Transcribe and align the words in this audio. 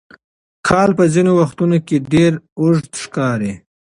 کال 0.67 0.89
په 0.97 1.03
ځینو 1.13 1.31
وختونو 1.39 1.77
کې 1.87 1.97
ډېر 2.13 2.31
اوږد 2.61 2.91
ښکاري. 3.03 3.53